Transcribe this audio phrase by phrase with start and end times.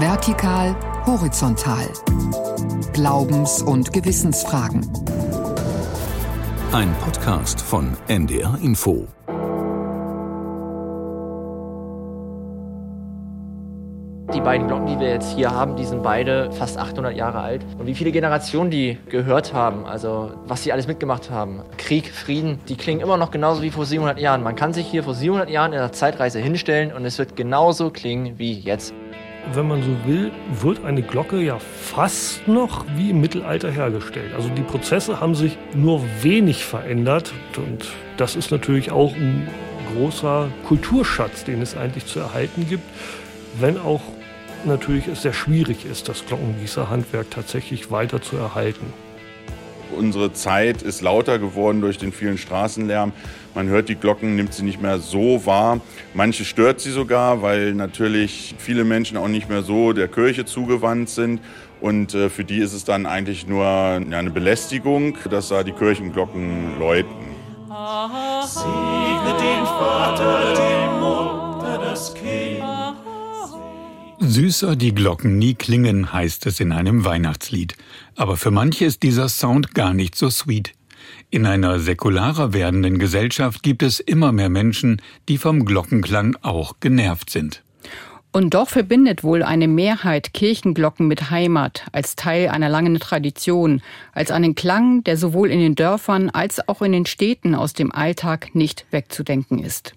[0.00, 0.74] Vertikal,
[1.06, 1.86] horizontal.
[2.92, 4.84] Glaubens- und Gewissensfragen.
[6.72, 9.06] Ein Podcast von NDR Info.
[14.34, 17.64] Die beiden Glocken, die wir jetzt hier haben, die sind beide fast 800 Jahre alt.
[17.78, 21.62] Und wie viele Generationen die gehört haben, also was sie alles mitgemacht haben.
[21.78, 24.42] Krieg, Frieden, die klingen immer noch genauso wie vor 700 Jahren.
[24.42, 27.90] Man kann sich hier vor 700 Jahren in der Zeitreise hinstellen und es wird genauso
[27.90, 28.92] klingen wie jetzt
[29.52, 34.34] wenn man so will, wird eine Glocke ja fast noch wie im Mittelalter hergestellt.
[34.34, 39.48] Also die Prozesse haben sich nur wenig verändert und das ist natürlich auch ein
[39.94, 42.84] großer Kulturschatz, den es eigentlich zu erhalten gibt,
[43.60, 44.02] wenn auch
[44.64, 48.92] natürlich es sehr schwierig ist, das Glockengießerhandwerk tatsächlich weiter zu erhalten.
[49.96, 53.12] Unsere Zeit ist lauter geworden durch den vielen Straßenlärm.
[53.54, 55.80] Man hört die Glocken, nimmt sie nicht mehr so wahr.
[56.12, 61.08] Manche stört sie sogar, weil natürlich viele Menschen auch nicht mehr so der Kirche zugewandt
[61.08, 61.40] sind.
[61.80, 66.78] Und äh, für die ist es dann eigentlich nur eine Belästigung, dass da die Kirchenglocken
[66.78, 67.34] läuten.
[68.46, 72.43] Segne den Vater, die Mutter, das Kind.
[74.28, 77.76] Süßer die Glocken nie klingen, heißt es in einem Weihnachtslied.
[78.16, 80.72] Aber für manche ist dieser Sound gar nicht so sweet.
[81.30, 87.30] In einer säkularer werdenden Gesellschaft gibt es immer mehr Menschen, die vom Glockenklang auch genervt
[87.30, 87.62] sind.
[88.32, 93.80] Und doch verbindet wohl eine Mehrheit Kirchenglocken mit Heimat als Teil einer langen Tradition,
[94.12, 97.92] als einen Klang, der sowohl in den Dörfern als auch in den Städten aus dem
[97.92, 99.94] Alltag nicht wegzudenken ist.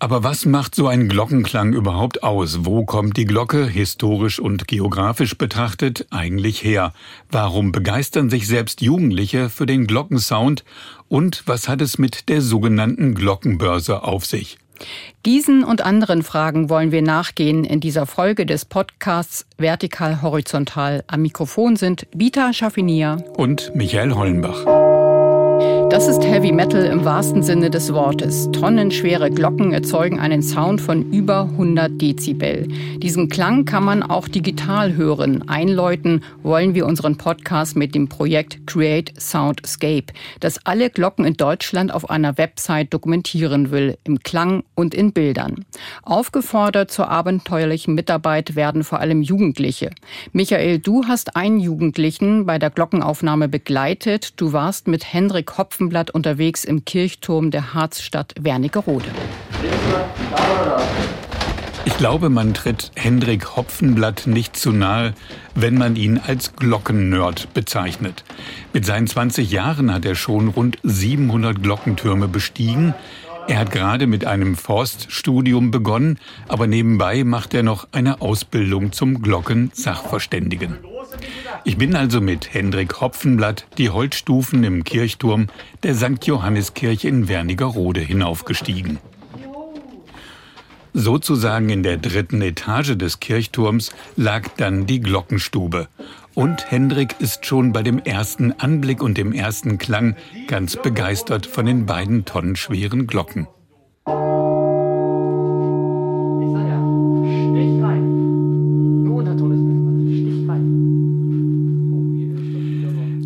[0.00, 2.64] Aber was macht so ein Glockenklang überhaupt aus?
[2.64, 6.92] Wo kommt die Glocke, historisch und geografisch betrachtet, eigentlich her?
[7.30, 10.64] Warum begeistern sich selbst Jugendliche für den Glockensound?
[11.08, 14.58] Und was hat es mit der sogenannten Glockenbörse auf sich?
[15.26, 21.02] Diesen und anderen Fragen wollen wir nachgehen in dieser Folge des Podcasts Vertikal Horizontal.
[21.08, 24.77] Am Mikrofon sind Vita Schaffinia und Michael Hollenbach.
[25.90, 28.50] Das ist Heavy Metal im wahrsten Sinne des Wortes.
[28.52, 32.68] Tonnenschwere Glocken erzeugen einen Sound von über 100 Dezibel.
[32.98, 35.48] Diesen Klang kann man auch digital hören.
[35.48, 41.90] Einläuten wollen wir unseren Podcast mit dem Projekt Create Soundscape, das alle Glocken in Deutschland
[41.92, 45.64] auf einer Website dokumentieren will, im Klang und in Bildern.
[46.02, 49.90] Aufgefordert zur abenteuerlichen Mitarbeit werden vor allem Jugendliche.
[50.32, 54.34] Michael, du hast einen Jugendlichen bei der Glockenaufnahme begleitet.
[54.36, 59.04] Du warst mit Hendrik Hopf Hopfenblatt unterwegs im Kirchturm der Harzstadt Wernigerode.
[61.84, 65.14] Ich glaube, man tritt Hendrik Hopfenblatt nicht zu nahe,
[65.54, 68.24] wenn man ihn als Glockennerd bezeichnet.
[68.72, 72.92] Mit seinen 20 Jahren hat er schon rund 700 Glockentürme bestiegen.
[73.46, 76.18] Er hat gerade mit einem Forststudium begonnen,
[76.48, 80.78] aber nebenbei macht er noch eine Ausbildung zum Glockensachverständigen.
[81.64, 85.48] Ich bin also mit Hendrik Hopfenblatt die Holzstufen im Kirchturm
[85.82, 86.24] der St.
[86.24, 88.98] Johanneskirche in Wernigerode hinaufgestiegen.
[90.94, 95.88] Sozusagen in der dritten Etage des Kirchturms lag dann die Glockenstube.
[96.34, 101.66] Und Hendrik ist schon bei dem ersten Anblick und dem ersten Klang ganz begeistert von
[101.66, 103.46] den beiden tonnenschweren Glocken.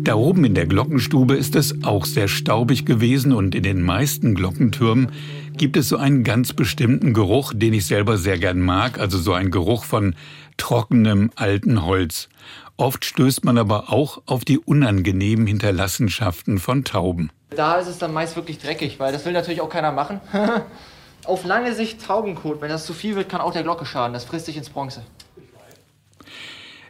[0.03, 4.35] Da oben in der Glockenstube ist es auch sehr staubig gewesen und in den meisten
[4.35, 5.13] Glockentürmen
[5.55, 9.31] gibt es so einen ganz bestimmten Geruch, den ich selber sehr gern mag, also so
[9.31, 10.13] ein Geruch von
[10.57, 12.27] trockenem alten Holz.
[12.75, 17.31] Oft stößt man aber auch auf die unangenehmen Hinterlassenschaften von Tauben.
[17.51, 20.19] Da ist es dann meist wirklich dreckig, weil das will natürlich auch keiner machen.
[21.25, 24.11] auf lange Sicht Taubenkot, wenn das zu viel wird, kann auch der Glocke schaden.
[24.11, 25.01] Das frisst sich ins Bronze.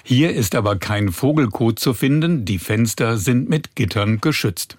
[0.03, 4.77] Hier ist aber kein Vogelkot zu finden, die Fenster sind mit Gittern geschützt.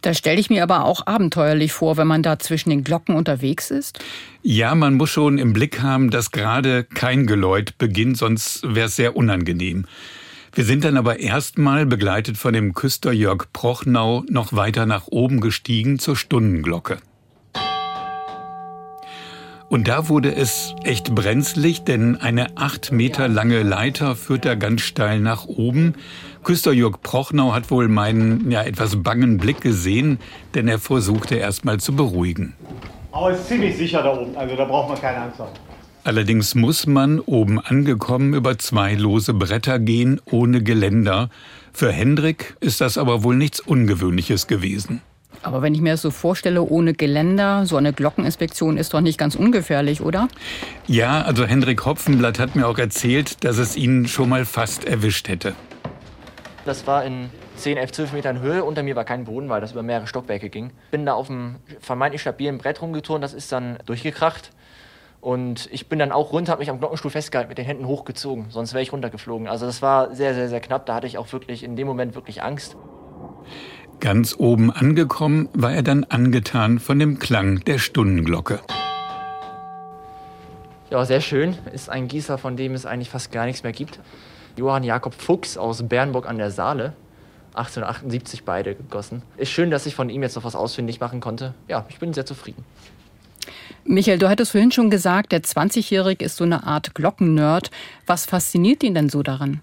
[0.00, 3.70] Da stelle ich mir aber auch abenteuerlich vor, wenn man da zwischen den Glocken unterwegs
[3.70, 4.00] ist.
[4.42, 8.96] Ja, man muss schon im Blick haben, dass gerade kein Geläut beginnt, sonst wäre es
[8.96, 9.86] sehr unangenehm.
[10.52, 15.40] Wir sind dann aber erstmal begleitet von dem Küster Jörg Prochnau noch weiter nach oben
[15.40, 16.98] gestiegen zur Stundenglocke.
[19.72, 24.82] Und da wurde es echt brenzlig, denn eine acht Meter lange Leiter führt da ganz
[24.82, 25.94] steil nach oben.
[26.44, 30.18] Küster Jörg Prochnau hat wohl meinen ja, etwas bangen Blick gesehen,
[30.54, 32.52] denn er versuchte erstmal zu beruhigen.
[33.12, 35.52] Aber es ist ziemlich sicher da oben, also da braucht man keine Angst haben.
[36.04, 41.30] Allerdings muss man oben angekommen über zwei lose Bretter gehen ohne Geländer.
[41.72, 45.00] Für Hendrik ist das aber wohl nichts Ungewöhnliches gewesen.
[45.42, 49.18] Aber wenn ich mir das so vorstelle, ohne Geländer, so eine Glockeninspektion ist doch nicht
[49.18, 50.28] ganz ungefährlich, oder?
[50.86, 55.28] Ja, also Hendrik Hopfenblatt hat mir auch erzählt, dass es ihn schon mal fast erwischt
[55.28, 55.54] hätte.
[56.64, 58.64] Das war in 10, 11, 12 Metern Höhe.
[58.64, 60.70] Unter mir war kein Boden, weil das über mehrere Stockwerke ging.
[60.92, 64.52] Bin da auf einem vermeintlich stabilen Brett rumgeturnt, das ist dann durchgekracht.
[65.20, 68.46] Und ich bin dann auch runter, habe mich am Glockenstuhl festgehalten, mit den Händen hochgezogen,
[68.48, 69.46] sonst wäre ich runtergeflogen.
[69.46, 70.86] Also das war sehr, sehr, sehr knapp.
[70.86, 72.76] Da hatte ich auch wirklich in dem Moment wirklich Angst.
[74.02, 78.58] Ganz oben angekommen war er dann angetan von dem Klang der Stundenglocke.
[80.90, 81.56] Ja, sehr schön.
[81.72, 84.00] Ist ein Gießer, von dem es eigentlich fast gar nichts mehr gibt.
[84.56, 86.94] Johann Jakob Fuchs aus Bernburg an der Saale.
[87.54, 89.22] 1878 beide gegossen.
[89.36, 91.54] Ist schön, dass ich von ihm jetzt noch was ausfindig machen konnte.
[91.68, 92.64] Ja, ich bin sehr zufrieden.
[93.84, 97.70] Michael, du hattest vorhin schon gesagt, der 20-Jährige ist so eine Art Glockennerd.
[98.06, 99.60] Was fasziniert ihn denn so daran?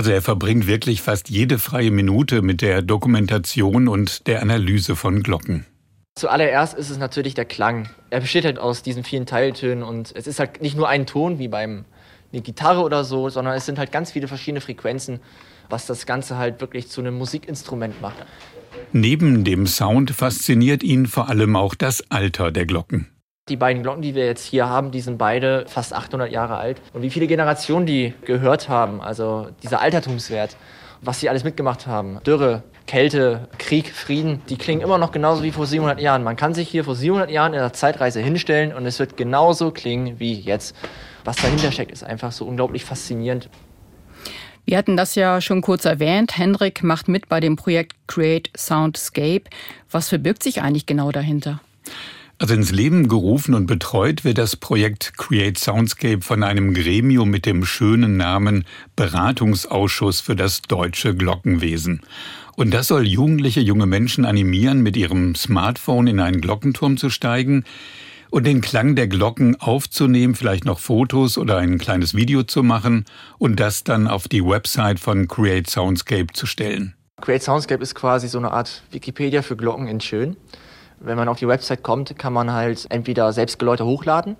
[0.00, 5.22] Also er verbringt wirklich fast jede freie Minute mit der Dokumentation und der Analyse von
[5.22, 5.66] Glocken.
[6.14, 7.90] Zuallererst ist es natürlich der Klang.
[8.08, 11.38] Er besteht halt aus diesen vielen Teiltönen und es ist halt nicht nur ein Ton
[11.38, 11.84] wie beim
[12.32, 15.20] eine Gitarre oder so, sondern es sind halt ganz viele verschiedene Frequenzen,
[15.68, 18.24] was das Ganze halt wirklich zu einem Musikinstrument macht.
[18.92, 23.09] Neben dem Sound fasziniert ihn vor allem auch das Alter der Glocken.
[23.48, 26.80] Die beiden Glocken, die wir jetzt hier haben, die sind beide fast 800 Jahre alt.
[26.92, 30.56] Und wie viele Generationen die gehört haben, also dieser Altertumswert,
[31.02, 32.20] was sie alles mitgemacht haben.
[32.24, 36.22] Dürre, Kälte, Krieg, Frieden, die klingen immer noch genauso wie vor 700 Jahren.
[36.22, 39.70] Man kann sich hier vor 700 Jahren in der Zeitreise hinstellen und es wird genauso
[39.70, 40.76] klingen wie jetzt.
[41.24, 43.48] Was dahinter steckt, ist einfach so unglaublich faszinierend.
[44.64, 46.36] Wir hatten das ja schon kurz erwähnt.
[46.36, 49.44] Hendrik macht mit bei dem Projekt Create Soundscape.
[49.90, 51.60] Was verbirgt sich eigentlich genau dahinter?
[52.40, 57.44] Also ins Leben gerufen und betreut wird das Projekt Create Soundscape von einem Gremium mit
[57.44, 58.64] dem schönen Namen
[58.96, 62.00] Beratungsausschuss für das deutsche Glockenwesen.
[62.56, 67.64] Und das soll jugendliche junge Menschen animieren, mit ihrem Smartphone in einen Glockenturm zu steigen,
[68.30, 73.04] und den Klang der Glocken aufzunehmen, vielleicht noch Fotos oder ein kleines Video zu machen
[73.36, 76.94] und das dann auf die Website von Create Soundscape zu stellen.
[77.20, 80.38] Create Soundscape ist quasi so eine Art Wikipedia für Glocken in Schön.
[81.00, 84.36] Wenn man auf die Website kommt, kann man halt entweder selbst Geläute hochladen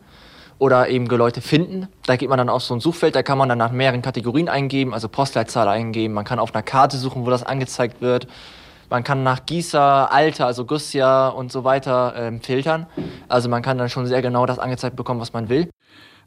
[0.58, 1.88] oder eben Geläute finden.
[2.04, 4.48] Da geht man dann auf so ein Suchfeld, da kann man dann nach mehreren Kategorien
[4.48, 6.12] eingeben, also Postleitzahl eingeben.
[6.12, 8.28] Man kann auf einer Karte suchen, wo das angezeigt wird.
[8.90, 12.86] Man kann nach Gießer, Alter, also Gussjahr und so weiter ähm, filtern.
[13.28, 15.70] Also man kann dann schon sehr genau das angezeigt bekommen, was man will.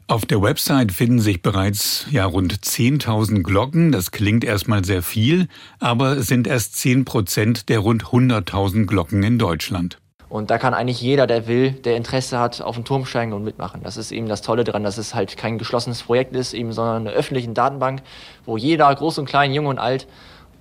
[0.06, 3.92] Auf der Website finden sich bereits ja rund 10.000 Glocken.
[3.92, 5.48] Das klingt erstmal sehr viel,
[5.78, 9.98] aber es sind erst 10 Prozent der rund 100.000 Glocken in Deutschland.
[10.34, 13.44] Und da kann eigentlich jeder, der will, der Interesse hat, auf den Turm steigen und
[13.44, 13.82] mitmachen.
[13.84, 17.06] Das ist eben das Tolle daran, dass es halt kein geschlossenes Projekt ist, eben, sondern
[17.06, 18.02] eine öffentliche Datenbank,
[18.44, 20.08] wo jeder, groß und klein, jung und alt,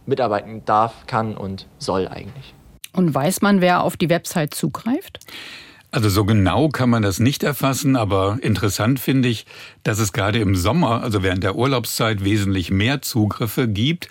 [0.06, 2.54] mitarbeiten darf, kann und soll eigentlich.
[2.92, 5.18] Und weiß man, wer auf die Website zugreift?
[5.90, 9.48] Also so genau kann man das nicht erfassen, aber interessant finde ich,
[9.81, 14.08] dass es gerade im Sommer, also während der Urlaubszeit, wesentlich mehr Zugriffe gibt.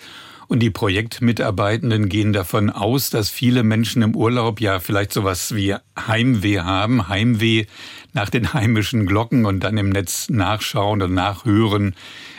[0.53, 5.73] Und die Projektmitarbeitenden gehen davon aus, dass viele Menschen im Urlaub ja vielleicht sowas wie
[5.97, 7.65] Heimweh haben, Heimweh
[8.13, 11.95] nach den heimischen Glocken und dann im Netz nachschauen und nachhören,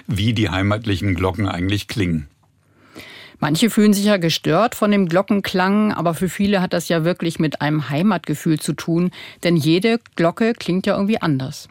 [0.06, 2.28] wie die heimatlichen Glocken eigentlich klingen.
[3.40, 7.40] Manche fühlen sich ja gestört von dem Glockenklang, aber für viele hat das ja wirklich
[7.40, 9.10] mit einem Heimatgefühl zu tun,
[9.42, 11.68] denn jede Glocke klingt ja irgendwie anders.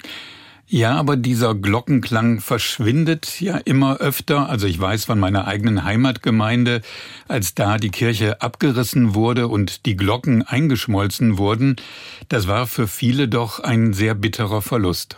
[0.68, 4.50] Ja, aber dieser Glockenklang verschwindet ja immer öfter.
[4.50, 6.82] Also ich weiß von meiner eigenen Heimatgemeinde,
[7.28, 11.76] als da die Kirche abgerissen wurde und die Glocken eingeschmolzen wurden,
[12.30, 15.18] das war für viele doch ein sehr bitterer Verlust.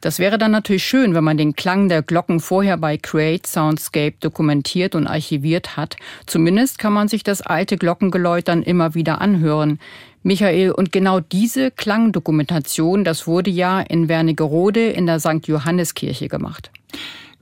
[0.00, 4.14] Das wäre dann natürlich schön, wenn man den Klang der Glocken vorher bei Create Soundscape
[4.20, 5.96] dokumentiert und archiviert hat.
[6.26, 9.80] Zumindest kann man sich das alte Glockengeläut dann immer wieder anhören.
[10.26, 15.46] Michael, und genau diese Klangdokumentation, das wurde ja in Wernigerode in der St.
[15.46, 16.72] Johanneskirche gemacht.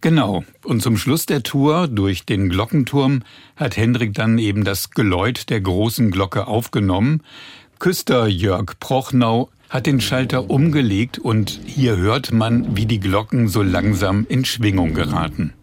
[0.03, 0.45] Genau.
[0.63, 3.23] Und zum Schluss der Tour durch den Glockenturm
[3.57, 7.23] hat Hendrik dann eben das Geläut der großen Glocke aufgenommen.
[7.79, 13.63] Küster Jörg Prochnau hat den Schalter umgelegt und hier hört man, wie die Glocken so
[13.63, 15.55] langsam in Schwingung geraten.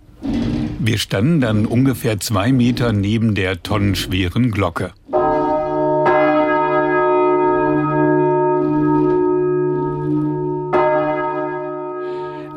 [0.79, 4.91] Wir standen dann ungefähr zwei Meter neben der tonnenschweren Glocke.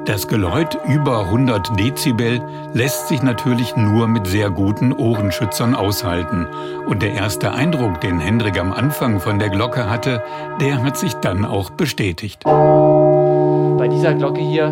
[0.07, 2.43] Das Geläut über 100 Dezibel
[2.75, 6.47] lässt sich natürlich nur mit sehr guten Ohrenschützern aushalten.
[6.87, 10.23] Und der erste Eindruck, den Hendrik am Anfang von der Glocke hatte,
[10.61, 12.45] der hat sich dann auch bestätigt.
[12.45, 14.69] Bei dieser Glocke hier,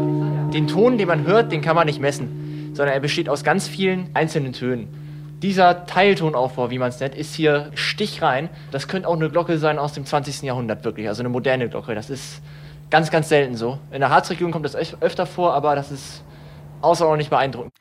[0.52, 3.66] den Ton, den man hört, den kann man nicht messen, sondern er besteht aus ganz
[3.66, 4.88] vielen einzelnen Tönen.
[5.40, 8.50] Dieser Teiltonaufbau, wie man es nennt, ist hier stichrein.
[8.70, 10.42] Das könnte auch eine Glocke sein aus dem 20.
[10.42, 11.08] Jahrhundert, wirklich.
[11.08, 11.94] Also eine moderne Glocke.
[11.94, 12.42] Das ist
[12.92, 13.80] ganz, ganz selten so.
[13.90, 16.22] In der Harzregion kommt das öfter vor, aber das ist
[16.82, 17.72] außerordentlich beeindruckend.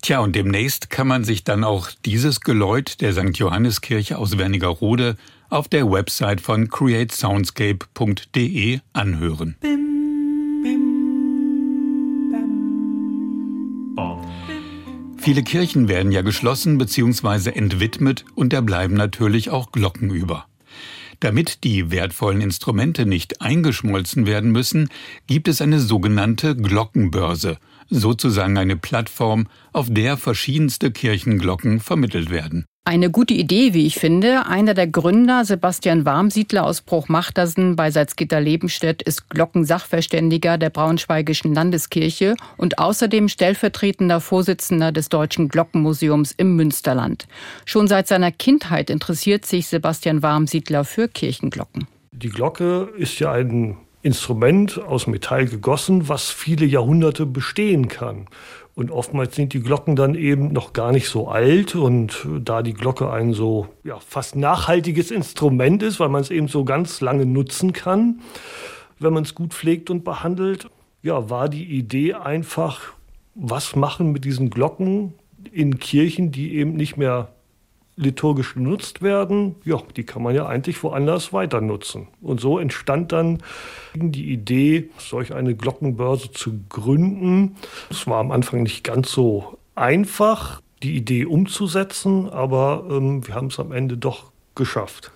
[0.00, 3.36] Tja, und demnächst kann man sich dann auch dieses Geläut der St.
[3.36, 5.16] Johanneskirche aus Wernigerode
[5.50, 9.56] auf der Website von createsoundscape.de anhören.
[15.16, 17.50] Viele Kirchen werden ja geschlossen bzw.
[17.50, 20.46] entwidmet und da bleiben natürlich auch Glocken über.
[21.20, 24.88] Damit die wertvollen Instrumente nicht eingeschmolzen werden müssen,
[25.26, 27.58] gibt es eine sogenannte Glockenbörse,
[27.90, 32.64] sozusagen eine Plattform, auf der verschiedenste Kirchenglocken vermittelt werden.
[32.86, 34.46] Eine gute Idee, wie ich finde.
[34.46, 42.78] Einer der Gründer, Sebastian Warmsiedler aus Bruchmachtersen bei Salzgitter-Lebenstedt, ist Glockensachverständiger der Braunschweigischen Landeskirche und
[42.78, 47.26] außerdem stellvertretender Vorsitzender des Deutschen Glockenmuseums im Münsterland.
[47.64, 51.86] Schon seit seiner Kindheit interessiert sich Sebastian Warmsiedler für Kirchenglocken.
[52.12, 58.26] Die Glocke ist ja ein Instrument aus Metall gegossen, was viele Jahrhunderte bestehen kann.
[58.74, 61.74] Und oftmals sind die Glocken dann eben noch gar nicht so alt.
[61.74, 66.48] Und da die Glocke ein so ja, fast nachhaltiges Instrument ist, weil man es eben
[66.48, 68.20] so ganz lange nutzen kann,
[68.98, 70.68] wenn man es gut pflegt und behandelt,
[71.02, 72.92] ja, war die Idee einfach,
[73.34, 75.14] was machen mit diesen Glocken
[75.50, 77.28] in Kirchen, die eben nicht mehr
[77.96, 82.08] liturgisch genutzt werden, ja, die kann man ja eigentlich woanders weiter nutzen.
[82.20, 83.42] Und so entstand dann
[83.94, 87.56] die Idee, solch eine Glockenbörse zu gründen.
[87.90, 93.46] Es war am Anfang nicht ganz so einfach, die Idee umzusetzen, aber ähm, wir haben
[93.46, 95.12] es am Ende doch geschafft.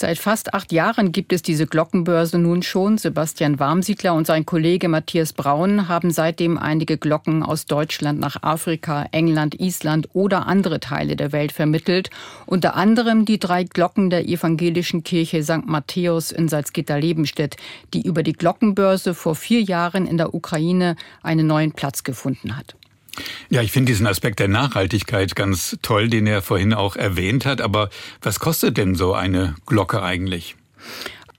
[0.00, 2.98] Seit fast acht Jahren gibt es diese Glockenbörse nun schon.
[2.98, 9.06] Sebastian Warmsiedler und sein Kollege Matthias Braun haben seitdem einige Glocken aus Deutschland nach Afrika,
[9.10, 12.10] England, Island oder andere Teile der Welt vermittelt.
[12.46, 15.66] Unter anderem die drei Glocken der evangelischen Kirche St.
[15.66, 17.56] Matthäus in Salzgitter-Lebenstedt,
[17.92, 22.77] die über die Glockenbörse vor vier Jahren in der Ukraine einen neuen Platz gefunden hat.
[23.50, 27.60] Ja, ich finde diesen Aspekt der Nachhaltigkeit ganz toll, den er vorhin auch erwähnt hat.
[27.60, 27.90] Aber
[28.22, 30.56] was kostet denn so eine Glocke eigentlich?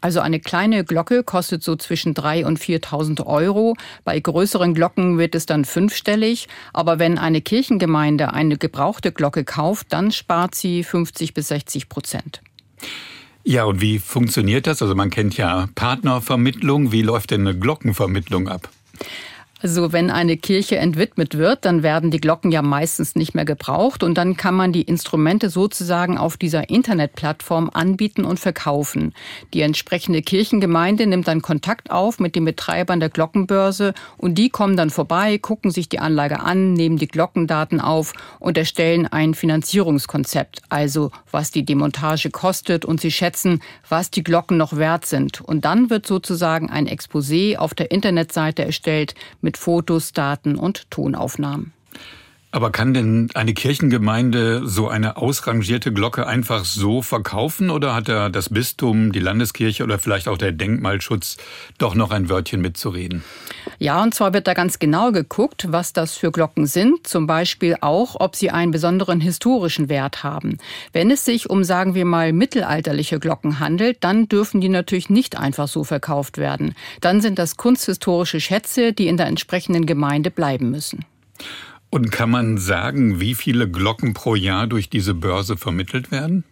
[0.01, 3.75] Also eine kleine Glocke kostet so zwischen 3.000 und 4.000 Euro.
[4.05, 6.47] Bei größeren Glocken wird es dann fünfstellig.
[6.71, 12.41] Aber wenn eine Kirchengemeinde eine gebrauchte Glocke kauft, dann spart sie 50 bis 60 Prozent.
[13.43, 14.81] Ja, und wie funktioniert das?
[14.81, 16.91] Also man kennt ja Partnervermittlung.
[16.91, 18.69] Wie läuft denn eine Glockenvermittlung ab?
[19.61, 24.03] Also wenn eine Kirche entwidmet wird, dann werden die Glocken ja meistens nicht mehr gebraucht
[24.03, 29.13] und dann kann man die Instrumente sozusagen auf dieser Internetplattform anbieten und verkaufen.
[29.53, 34.77] Die entsprechende Kirchengemeinde nimmt dann Kontakt auf mit den Betreibern der Glockenbörse und die kommen
[34.77, 40.61] dann vorbei, gucken sich die Anlage an, nehmen die Glockendaten auf und erstellen ein Finanzierungskonzept,
[40.69, 45.41] also was die Demontage kostet und sie schätzen, was die Glocken noch wert sind.
[45.41, 51.73] Und dann wird sozusagen ein Exposé auf der Internetseite erstellt mit Fotos, Daten und Tonaufnahmen.
[52.51, 58.29] Aber kann denn eine Kirchengemeinde so eine ausrangierte Glocke einfach so verkaufen oder hat da
[58.29, 61.37] das Bistum, die Landeskirche oder vielleicht auch der Denkmalschutz
[61.77, 63.23] doch noch ein Wörtchen mitzureden?
[63.77, 67.77] Ja, und zwar wird da ganz genau geguckt, was das für Glocken sind, zum Beispiel
[67.81, 70.57] auch, ob sie einen besonderen historischen Wert haben.
[70.91, 75.37] Wenn es sich um, sagen wir mal, mittelalterliche Glocken handelt, dann dürfen die natürlich nicht
[75.37, 76.73] einfach so verkauft werden.
[76.99, 81.05] Dann sind das kunsthistorische Schätze, die in der entsprechenden Gemeinde bleiben müssen.
[81.89, 86.43] Und kann man sagen, wie viele Glocken pro Jahr durch diese Börse vermittelt werden?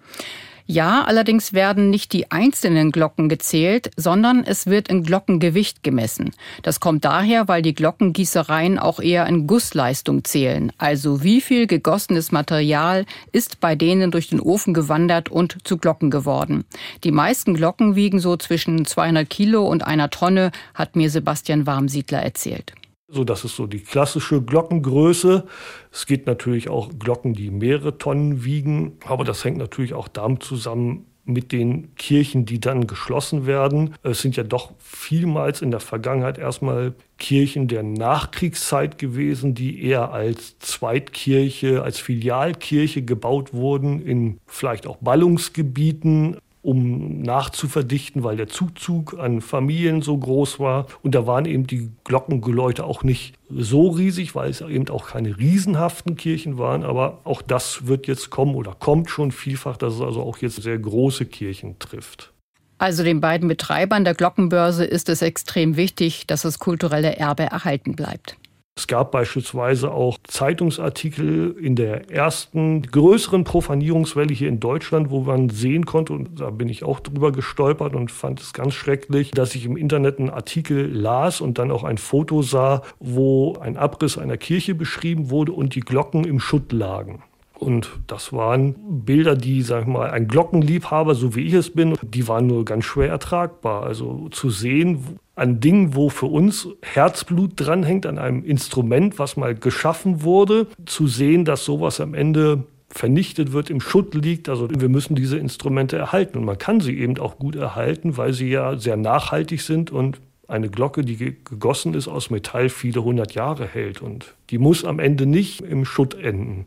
[0.70, 6.32] Ja, allerdings werden nicht die einzelnen Glocken gezählt, sondern es wird in Glockengewicht gemessen.
[6.62, 10.74] Das kommt daher, weil die Glockengießereien auch eher in Gussleistung zählen.
[10.78, 16.12] Also wie viel gegossenes Material ist bei denen durch den Ofen gewandert und zu Glocken
[16.12, 16.66] geworden.
[17.06, 22.22] Die meisten Glocken wiegen so zwischen 200 Kilo und einer Tonne, hat mir Sebastian Warmsiedler
[22.22, 22.74] erzählt.
[23.10, 25.46] So, das ist so die klassische Glockengröße.
[25.94, 30.44] Es gibt natürlich auch Glocken, die mehrere Tonnen wiegen, aber das hängt natürlich auch damit
[30.44, 33.96] zusammen mit den Kirchen, die dann geschlossen werden.
[34.04, 40.12] Es sind ja doch vielmals in der Vergangenheit erstmal Kirchen der Nachkriegszeit gewesen, die eher
[40.12, 46.38] als Zweitkirche, als Filialkirche gebaut wurden, in vielleicht auch Ballungsgebieten
[46.68, 50.88] um nachzuverdichten, weil der Zuzug an Familien so groß war.
[51.02, 55.38] Und da waren eben die Glockengeläute auch nicht so riesig, weil es eben auch keine
[55.38, 56.84] riesenhaften Kirchen waren.
[56.84, 60.62] Aber auch das wird jetzt kommen oder kommt schon vielfach, dass es also auch jetzt
[60.62, 62.34] sehr große Kirchen trifft.
[62.80, 67.96] Also den beiden Betreibern der Glockenbörse ist es extrem wichtig, dass das kulturelle Erbe erhalten
[67.96, 68.36] bleibt.
[68.78, 75.50] Es gab beispielsweise auch Zeitungsartikel in der ersten größeren Profanierungswelle hier in Deutschland, wo man
[75.50, 79.56] sehen konnte, und da bin ich auch drüber gestolpert und fand es ganz schrecklich, dass
[79.56, 84.20] ich im Internet einen Artikel las und dann auch ein Foto sah, wo ein Abriss
[84.20, 87.24] einer Kirche beschrieben wurde und die Glocken im Schutt lagen.
[87.56, 91.96] Und das waren Bilder, die, sag ich mal, ein Glockenliebhaber, so wie ich es bin,
[92.04, 93.82] die waren nur ganz schwer ertragbar.
[93.82, 99.56] Also zu sehen, an Dingen, wo für uns Herzblut dranhängt, an einem Instrument, was mal
[99.56, 104.50] geschaffen wurde, zu sehen, dass sowas am Ende vernichtet wird, im Schutt liegt.
[104.50, 106.40] Also wir müssen diese Instrumente erhalten.
[106.40, 110.20] Und man kann sie eben auch gut erhalten, weil sie ja sehr nachhaltig sind und
[110.48, 114.02] eine Glocke, die gegossen ist aus Metall, viele hundert Jahre hält.
[114.02, 116.66] Und die muss am Ende nicht im Schutt enden.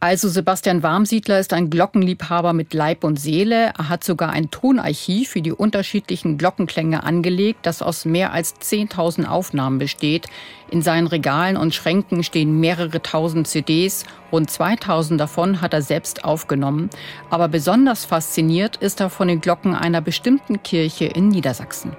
[0.00, 3.72] Also Sebastian Warmsiedler ist ein Glockenliebhaber mit Leib und Seele.
[3.78, 9.26] Er hat sogar ein Tonarchiv für die unterschiedlichen Glockenklänge angelegt, das aus mehr als 10.000
[9.26, 10.26] Aufnahmen besteht.
[10.70, 14.04] In seinen Regalen und Schränken stehen mehrere tausend CDs.
[14.32, 16.90] Rund 2000 davon hat er selbst aufgenommen.
[17.30, 21.96] Aber besonders fasziniert ist er von den Glocken einer bestimmten Kirche in Niedersachsen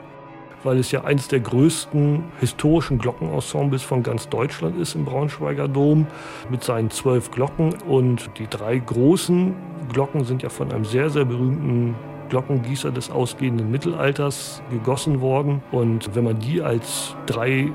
[0.64, 6.08] weil es ja eines der größten historischen Glockenensembles von ganz Deutschland ist im Braunschweiger Dom
[6.50, 7.76] mit seinen zwölf Glocken.
[7.88, 9.54] Und die drei großen
[9.92, 11.96] Glocken sind ja von einem sehr, sehr berühmten
[12.30, 15.62] Glockengießer des ausgehenden Mittelalters gegossen worden.
[15.72, 17.72] Und wenn man die als drei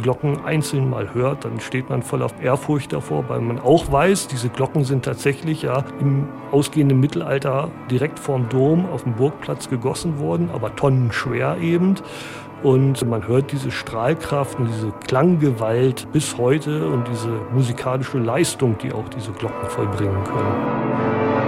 [0.00, 4.48] Glocken einzeln mal hört, dann steht man voller Ehrfurcht davor, weil man auch weiß, diese
[4.48, 10.50] Glocken sind tatsächlich ja im ausgehenden Mittelalter direkt vorm Dom auf dem Burgplatz gegossen worden,
[10.52, 11.96] aber tonnenschwer eben.
[12.62, 18.92] Und man hört diese Strahlkraft und diese Klanggewalt bis heute und diese musikalische Leistung, die
[18.92, 21.41] auch diese Glocken vollbringen können.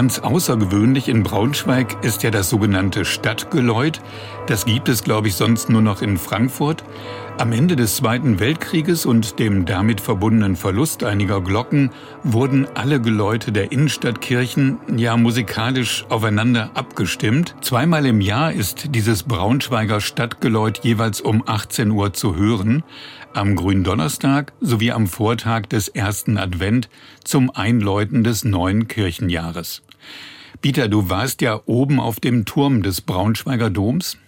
[0.00, 4.00] Ganz außergewöhnlich in Braunschweig ist ja das sogenannte Stadtgeläut.
[4.46, 6.84] Das gibt es, glaube ich, sonst nur noch in Frankfurt.
[7.36, 11.90] Am Ende des Zweiten Weltkrieges und dem damit verbundenen Verlust einiger Glocken
[12.22, 17.54] wurden alle Geläute der Innenstadtkirchen ja musikalisch aufeinander abgestimmt.
[17.60, 22.84] Zweimal im Jahr ist dieses Braunschweiger Stadtgeläut jeweils um 18 Uhr zu hören
[23.32, 26.88] am Gründonnerstag sowie am Vortag des ersten Advent
[27.22, 29.82] zum Einläuten des neuen Kirchenjahres.
[30.62, 34.18] Peter, du warst ja oben auf dem Turm des Braunschweiger Doms.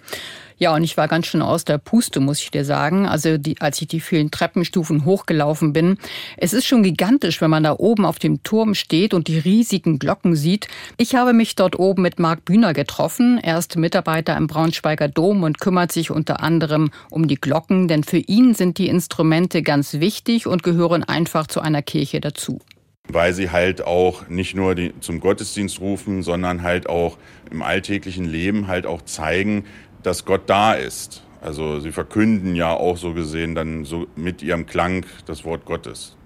[0.63, 3.05] Ja, und ich war ganz schön aus der Puste, muss ich dir sagen.
[3.05, 5.99] Also die, als ich die vielen Treppenstufen hochgelaufen bin.
[6.37, 9.99] Es ist schon gigantisch, wenn man da oben auf dem Turm steht und die riesigen
[9.99, 10.69] Glocken sieht.
[10.99, 13.39] Ich habe mich dort oben mit Marc Bühner getroffen.
[13.43, 18.05] Er ist Mitarbeiter im Braunschweiger Dom und kümmert sich unter anderem um die Glocken, denn
[18.05, 22.61] für ihn sind die Instrumente ganz wichtig und gehören einfach zu einer Kirche dazu
[23.09, 27.19] weil sie halt auch nicht nur die, zum Gottesdienst rufen, sondern halt auch
[27.51, 29.65] im alltäglichen Leben halt auch zeigen,
[30.03, 31.25] dass Gott da ist.
[31.41, 36.17] Also sie verkünden ja auch so gesehen dann so mit ihrem Klang das Wort Gottes.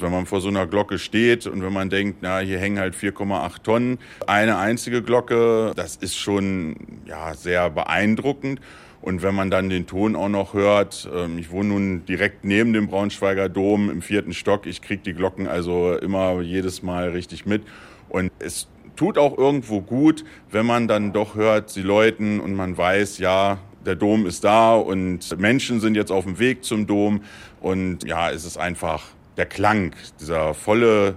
[0.00, 2.96] Wenn man vor so einer Glocke steht und wenn man denkt, na, hier hängen halt
[2.96, 6.74] 4,8 Tonnen, eine einzige Glocke, das ist schon
[7.06, 8.60] ja, sehr beeindruckend.
[9.04, 12.72] Und wenn man dann den Ton auch noch hört, ähm, ich wohne nun direkt neben
[12.72, 17.44] dem Braunschweiger Dom im vierten Stock, ich kriege die Glocken also immer jedes Mal richtig
[17.44, 17.64] mit.
[18.08, 22.78] Und es tut auch irgendwo gut, wenn man dann doch hört, sie läuten und man
[22.78, 27.20] weiß, ja, der Dom ist da und Menschen sind jetzt auf dem Weg zum Dom.
[27.60, 29.04] Und ja, es ist einfach
[29.36, 31.16] der Klang, dieser volle,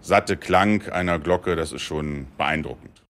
[0.00, 3.02] satte Klang einer Glocke, das ist schon beeindruckend.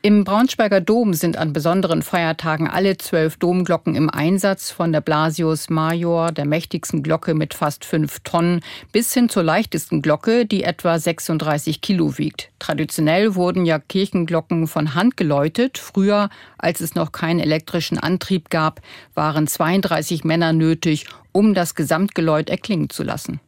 [0.00, 5.70] Im Braunschweiger Dom sind an besonderen Feiertagen alle zwölf Domglocken im Einsatz, von der Blasius
[5.70, 8.60] Major, der mächtigsten Glocke mit fast fünf Tonnen,
[8.92, 12.50] bis hin zur leichtesten Glocke, die etwa 36 Kilo wiegt.
[12.60, 15.78] Traditionell wurden ja Kirchenglocken von Hand geläutet.
[15.78, 18.80] Früher, als es noch keinen elektrischen Antrieb gab,
[19.14, 23.40] waren 32 Männer nötig, um das Gesamtgeläut erklingen zu lassen.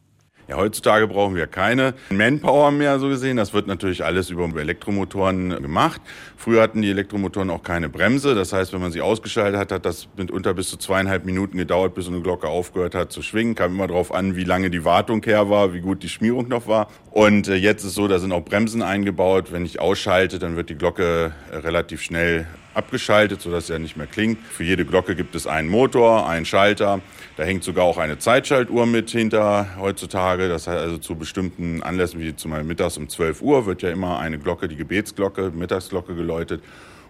[0.50, 3.36] Ja, heutzutage brauchen wir keine Manpower mehr, so gesehen.
[3.36, 6.00] Das wird natürlich alles über Elektromotoren gemacht.
[6.36, 8.34] Früher hatten die Elektromotoren auch keine Bremse.
[8.34, 11.94] Das heißt, wenn man sie ausgeschaltet hat, hat das mitunter bis zu zweieinhalb Minuten gedauert,
[11.94, 13.54] bis eine Glocke aufgehört hat zu schwingen.
[13.54, 16.66] Kam immer darauf an, wie lange die Wartung her war, wie gut die Schmierung noch
[16.66, 16.88] war.
[17.12, 19.52] Und äh, jetzt ist so, da sind auch Bremsen eingebaut.
[19.52, 24.06] Wenn ich ausschalte, dann wird die Glocke äh, relativ schnell abgeschaltet, sodass er nicht mehr
[24.06, 24.38] klingt.
[24.46, 27.00] Für jede Glocke gibt es einen Motor, einen Schalter.
[27.36, 30.48] Da hängt sogar auch eine Zeitschaltuhr mit hinter heutzutage.
[30.48, 33.90] Das heißt also zu bestimmten Anlässen, wie zum Beispiel mittags um 12 Uhr, wird ja
[33.90, 36.62] immer eine Glocke, die Gebetsglocke, Mittagsglocke geläutet.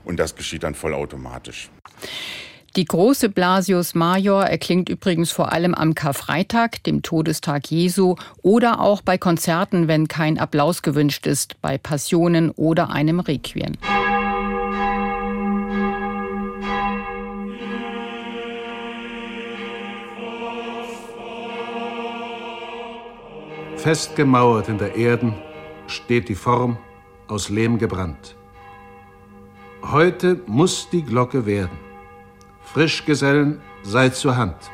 [0.05, 1.71] Und das geschieht dann vollautomatisch.
[2.77, 9.03] Die große Blasius Major erklingt übrigens vor allem am Karfreitag, dem Todestag Jesu, oder auch
[9.03, 13.73] bei Konzerten, wenn kein Applaus gewünscht ist, bei Passionen oder einem Requiem.
[23.81, 25.33] Festgemauert in der Erden
[25.87, 26.77] steht die Form
[27.29, 28.37] aus Lehm gebrannt.
[29.83, 31.79] Heute muss die Glocke werden.
[32.61, 34.71] Frischgesellen, seid zur Hand.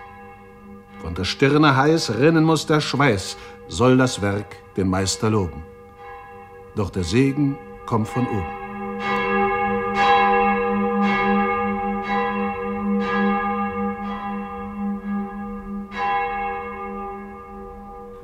[1.01, 3.37] Von der Stirne heiß rinnen muss der Schweiß,
[3.69, 5.63] soll das Werk den Meister loben.
[6.75, 8.66] Doch der Segen kommt von oben.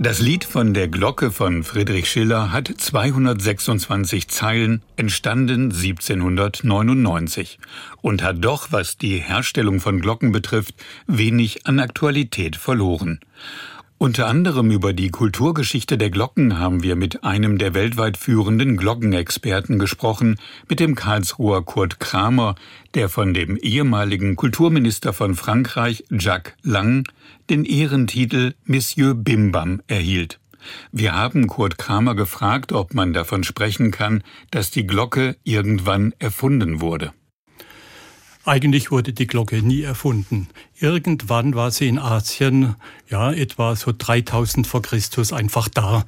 [0.02, 7.60] Das Lied von der Glocke von Friedrich Schiller hat 226 Zeilen, entstanden 1799
[8.00, 10.74] und hat doch, was die Herstellung von Glocken betrifft,
[11.06, 13.20] wenig an Aktualität verloren.
[14.02, 19.78] Unter anderem über die Kulturgeschichte der Glocken haben wir mit einem der weltweit führenden Glockenexperten
[19.78, 22.56] gesprochen, mit dem Karlsruher Kurt Kramer,
[22.94, 27.06] der von dem ehemaligen Kulturminister von Frankreich, Jacques Lang,
[27.48, 30.40] den Ehrentitel Monsieur Bimbam erhielt.
[30.90, 36.80] Wir haben Kurt Kramer gefragt, ob man davon sprechen kann, dass die Glocke irgendwann erfunden
[36.80, 37.12] wurde.
[38.44, 40.48] Eigentlich wurde die Glocke nie erfunden.
[40.80, 42.74] Irgendwann war sie in Asien,
[43.08, 46.04] ja, etwa so 3000 vor Christus einfach da.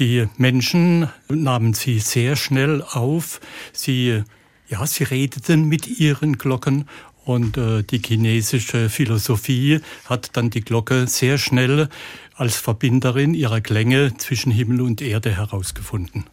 [0.00, 3.40] Die Menschen nahmen sie sehr schnell auf.
[3.72, 4.24] Sie,
[4.68, 6.88] ja, sie redeten mit ihren Glocken
[7.24, 11.88] und äh, die chinesische Philosophie hat dann die Glocke sehr schnell
[12.34, 16.24] als Verbinderin ihrer Klänge zwischen Himmel und Erde herausgefunden.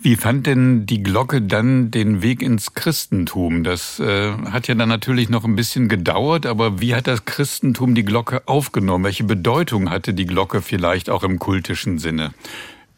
[0.00, 3.62] Wie fand denn die Glocke dann den Weg ins Christentum?
[3.62, 7.94] Das äh, hat ja dann natürlich noch ein bisschen gedauert, aber wie hat das Christentum
[7.94, 9.04] die Glocke aufgenommen?
[9.04, 12.32] Welche Bedeutung hatte die Glocke vielleicht auch im kultischen Sinne?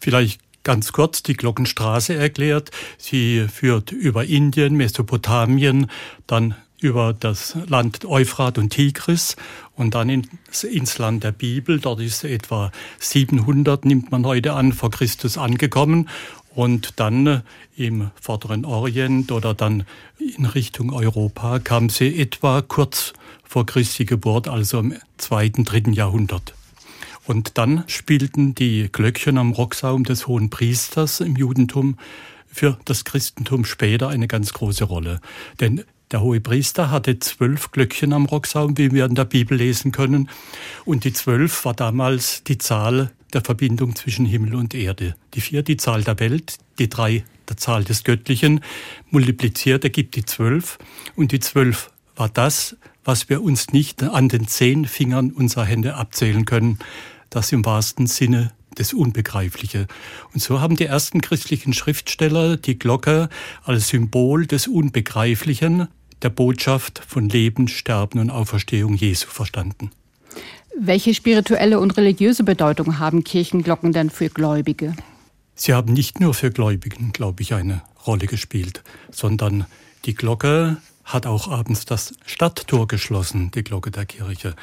[0.01, 2.71] Vielleicht ganz kurz die Glockenstraße erklärt.
[2.97, 5.91] Sie führt über Indien, Mesopotamien,
[6.27, 9.37] dann über das Land Euphrat und Tigris
[9.75, 11.81] und dann ins, ins, Land der Bibel.
[11.81, 16.09] Dort ist etwa 700, nimmt man heute an, vor Christus angekommen
[16.55, 17.41] und dann äh,
[17.77, 19.85] im vorderen Orient oder dann
[20.19, 23.13] in Richtung Europa kam sie etwa kurz
[23.43, 26.55] vor Christi Geburt, also im zweiten, dritten Jahrhundert.
[27.27, 31.97] Und dann spielten die Glöckchen am Rocksaum des Hohen Priesters im Judentum
[32.47, 35.21] für das Christentum später eine ganz große Rolle.
[35.61, 39.91] Denn der hohe Priester hatte zwölf Glöckchen am Rocksaum, wie wir in der Bibel lesen
[39.91, 40.29] können.
[40.85, 45.17] Und die zwölf war damals die Zahl der Verbindung zwischen Himmel und Erde.
[45.35, 48.61] Die vier die Zahl der Welt, die drei der Zahl des Göttlichen,
[49.11, 50.79] multipliziert ergibt die zwölf.
[51.17, 55.95] Und die zwölf war das, was wir uns nicht an den zehn Fingern unserer Hände
[55.95, 56.79] abzählen können.
[57.31, 59.87] Das im wahrsten Sinne das Unbegreifliche.
[60.33, 63.29] Und so haben die ersten christlichen Schriftsteller die Glocke
[63.63, 65.89] als Symbol des Unbegreiflichen,
[66.23, 69.91] der Botschaft von Leben, Sterben und Auferstehung Jesu verstanden.
[70.77, 74.95] Welche spirituelle und religiöse Bedeutung haben Kirchenglocken denn für Gläubige?
[75.55, 79.67] Sie haben nicht nur für Gläubigen, glaube ich, eine Rolle gespielt, sondern
[80.05, 84.57] die Glocke hat auch abends das Stadttor geschlossen, die Glocke der Kirche.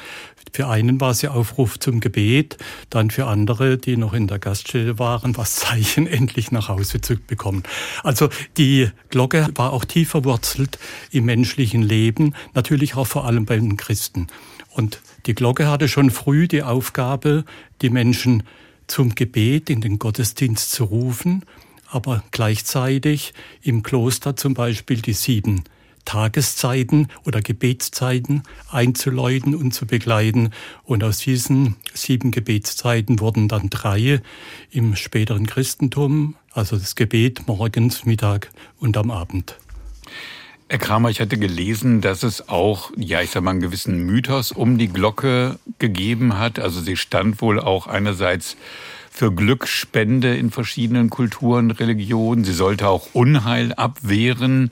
[0.52, 2.58] Für einen war sie Aufruf zum Gebet,
[2.90, 7.16] dann für andere, die noch in der Gaststätte waren, was Zeichen, endlich nach Hause zu
[7.16, 7.62] bekommen.
[8.02, 10.78] Also die Glocke war auch tief verwurzelt
[11.10, 14.26] im menschlichen Leben, natürlich auch vor allem bei den Christen.
[14.74, 17.44] Und die Glocke hatte schon früh die Aufgabe,
[17.80, 18.42] die Menschen
[18.86, 21.44] zum Gebet in den Gottesdienst zu rufen,
[21.88, 25.64] aber gleichzeitig im Kloster zum Beispiel die sieben
[26.04, 30.50] Tageszeiten oder Gebetszeiten einzuläuten und zu begleiten.
[30.84, 34.20] Und aus diesen sieben Gebetszeiten wurden dann drei
[34.70, 39.56] im späteren Christentum, also das Gebet morgens, Mittag und am Abend.
[40.72, 44.52] Herr Kramer, ich hatte gelesen, dass es auch, ja, ich sag mal, einen gewissen Mythos
[44.52, 46.58] um die Glocke gegeben hat.
[46.58, 48.56] Also sie stand wohl auch einerseits
[49.10, 52.44] für Glücksspende in verschiedenen Kulturen, Religionen.
[52.44, 54.70] Sie sollte auch Unheil abwehren.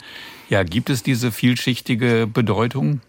[0.49, 3.01] Ja, gibt es diese vielschichtige Bedeutung?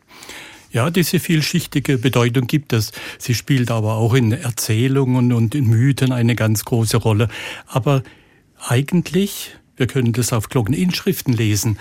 [0.70, 2.92] Ja, diese vielschichtige Bedeutung gibt es.
[3.16, 7.28] Sie spielt aber auch in Erzählungen und in Mythen eine ganz große Rolle.
[7.68, 8.02] Aber
[8.58, 11.78] eigentlich, wir können das auf Glockeninschriften lesen,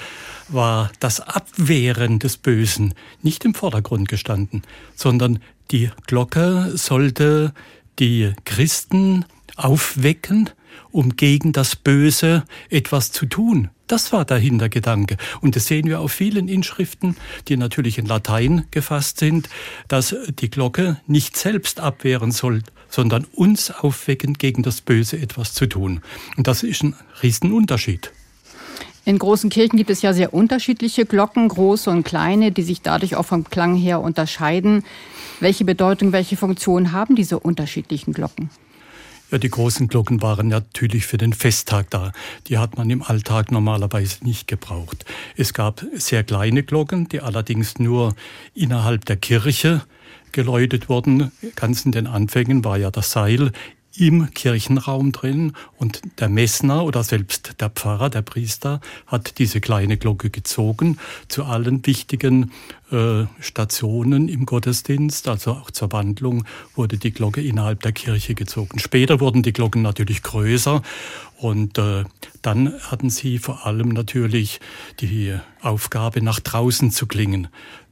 [0.53, 4.63] war das Abwehren des Bösen nicht im Vordergrund gestanden,
[4.95, 5.39] sondern
[5.71, 7.53] die Glocke sollte
[7.99, 10.49] die Christen aufwecken,
[10.91, 15.17] um gegen das Böse etwas zu tun, Das war der Hintergedanke.
[15.41, 17.17] Und das sehen wir auf vielen Inschriften,
[17.49, 19.49] die natürlich in Latein gefasst sind,
[19.89, 25.67] dass die Glocke nicht selbst abwehren soll, sondern uns aufwecken, gegen das Böse etwas zu
[25.67, 25.99] tun.
[26.37, 28.13] Und das ist ein Riesenunterschied.
[29.03, 33.15] In großen Kirchen gibt es ja sehr unterschiedliche Glocken, große und kleine, die sich dadurch
[33.15, 34.83] auch vom Klang her unterscheiden.
[35.39, 38.51] Welche Bedeutung, welche Funktion haben diese unterschiedlichen Glocken?
[39.31, 42.11] Ja, die großen Glocken waren natürlich für den Festtag da.
[42.47, 45.05] Die hat man im Alltag normalerweise nicht gebraucht.
[45.37, 48.13] Es gab sehr kleine Glocken, die allerdings nur
[48.53, 49.81] innerhalb der Kirche
[50.31, 51.31] geläutet wurden.
[51.55, 53.51] Ganz in den Anfängen war ja das Seil
[53.95, 55.53] im Kirchenraum drin.
[55.77, 61.43] Und der Messner oder selbst der Pfarrer, der Priester, hat diese kleine Glocke gezogen zu
[61.43, 62.51] allen wichtigen
[62.91, 68.79] äh, Stationen im Gottesdienst, also auch zur Wandlung wurde die Glocke innerhalb der Kirche gezogen.
[68.79, 70.81] Später wurden die Glocken natürlich größer.
[71.37, 72.03] Und äh,
[72.43, 74.59] dann hatten sie vor allem natürlich
[74.99, 77.47] die Aufgabe, nach draußen zu klingen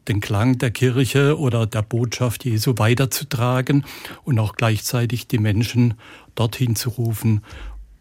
[0.10, 3.86] den Klang der Kirche oder der Botschaft Jesu weiterzutragen
[4.24, 5.94] und auch gleichzeitig die Menschen
[6.36, 7.42] dorthin zu rufen,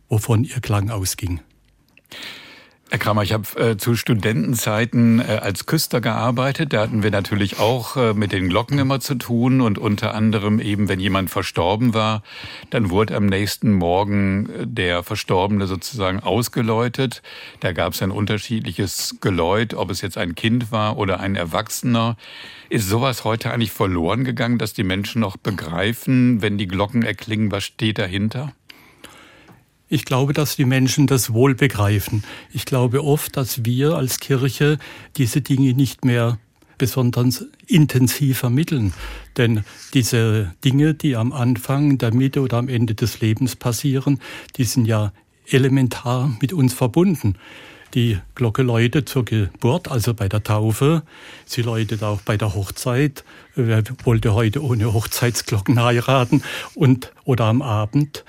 [0.08, 1.40] wovon ihr Klang ausging.
[2.90, 6.72] Herr Kramer, ich habe äh, zu Studentenzeiten äh, als Küster gearbeitet.
[6.72, 10.58] Da hatten wir natürlich auch äh, mit den Glocken immer zu tun und unter anderem
[10.58, 12.22] eben, wenn jemand verstorben war,
[12.70, 17.20] dann wurde am nächsten Morgen äh, der Verstorbene sozusagen ausgeläutet.
[17.60, 22.16] Da gab es ein unterschiedliches Geläut, ob es jetzt ein Kind war oder ein Erwachsener.
[22.70, 27.52] Ist sowas heute eigentlich verloren gegangen, dass die Menschen noch begreifen, wenn die Glocken erklingen,
[27.52, 28.54] was steht dahinter?
[29.88, 32.22] Ich glaube, dass die Menschen das wohl begreifen.
[32.52, 34.78] Ich glaube oft, dass wir als Kirche
[35.16, 36.38] diese Dinge nicht mehr
[36.76, 38.92] besonders intensiv vermitteln.
[39.36, 44.20] Denn diese Dinge, die am Anfang, der Mitte oder am Ende des Lebens passieren,
[44.56, 45.12] die sind ja
[45.46, 47.36] elementar mit uns verbunden.
[47.94, 51.02] Die Glocke läutet zur Geburt, also bei der Taufe.
[51.46, 53.24] Sie läutet auch bei der Hochzeit.
[53.54, 56.42] Wer wollte heute ohne Hochzeitsglocken heiraten?
[56.74, 58.24] Und, oder am Abend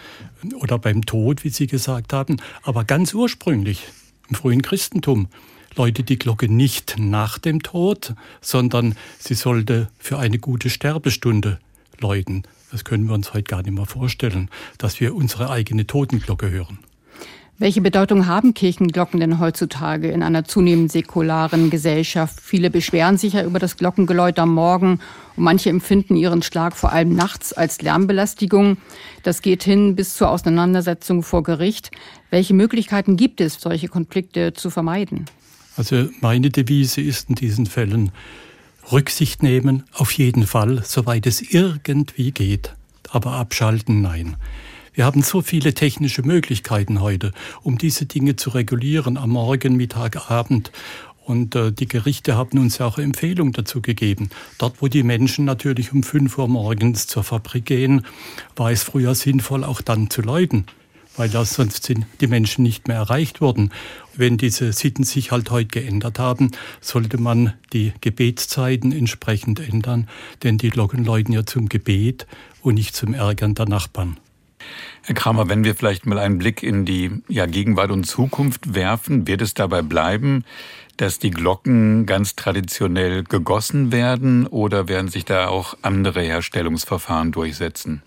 [0.56, 2.38] oder beim Tod, wie Sie gesagt haben.
[2.64, 3.84] Aber ganz ursprünglich,
[4.30, 5.28] im frühen Christentum,
[5.76, 11.60] läutet die Glocke nicht nach dem Tod, sondern sie sollte für eine gute Sterbestunde
[12.00, 12.44] läuten.
[12.72, 16.80] Das können wir uns heute gar nicht mehr vorstellen, dass wir unsere eigene Totenglocke hören.
[17.62, 22.40] Welche Bedeutung haben Kirchenglocken denn heutzutage in einer zunehmend säkularen Gesellschaft?
[22.40, 25.02] Viele beschweren sich ja über das Glockengeläut am Morgen
[25.36, 28.78] und manche empfinden ihren Schlag vor allem nachts als Lärmbelästigung.
[29.24, 31.92] Das geht hin bis zur Auseinandersetzung vor Gericht.
[32.30, 35.26] Welche Möglichkeiten gibt es, solche Konflikte zu vermeiden?
[35.76, 38.14] Also meine Devise ist in diesen Fällen
[38.90, 42.74] Rücksicht nehmen, auf jeden Fall, soweit es irgendwie geht.
[43.10, 44.38] Aber abschalten, nein.
[44.94, 50.30] Wir haben so viele technische Möglichkeiten heute, um diese Dinge zu regulieren am Morgen, Mittag,
[50.32, 50.72] Abend.
[51.30, 54.32] Und äh, die Gerichte haben uns ja auch Empfehlungen dazu gegeben.
[54.58, 58.04] Dort, wo die Menschen natürlich um 5 Uhr morgens zur Fabrik gehen,
[58.56, 60.66] war es früher sinnvoll, auch dann zu läuten,
[61.18, 63.72] weil ja sonst sind die Menschen nicht mehr erreicht worden.
[64.16, 66.50] Wenn diese Sitten sich halt heute geändert haben,
[66.82, 70.08] sollte man die Gebetszeiten entsprechend ändern,
[70.42, 72.26] denn die Glocken läuten ja zum Gebet
[72.64, 74.18] und nicht zum Ärgern der Nachbarn.
[75.04, 79.28] Herr Kramer, wenn wir vielleicht mal einen Blick in die ja, Gegenwart und Zukunft werfen,
[79.28, 80.44] wird es dabei bleiben,
[80.98, 88.04] dass die Glocken ganz traditionell gegossen werden oder werden sich da auch andere Herstellungsverfahren durchsetzen?